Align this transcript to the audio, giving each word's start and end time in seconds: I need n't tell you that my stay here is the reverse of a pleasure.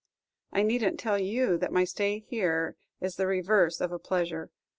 I 0.51 0.63
need 0.63 0.83
n't 0.83 0.99
tell 0.99 1.19
you 1.19 1.59
that 1.59 1.71
my 1.71 1.83
stay 1.83 2.17
here 2.21 2.75
is 2.99 3.17
the 3.17 3.27
reverse 3.27 3.79
of 3.79 3.91
a 3.91 3.99
pleasure. 3.99 4.49